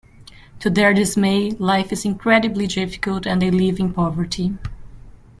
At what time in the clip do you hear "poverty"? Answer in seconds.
3.93-4.57